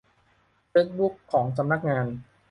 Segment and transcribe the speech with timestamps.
[0.69, 2.05] เฟซบุ๊กของสำนักงาน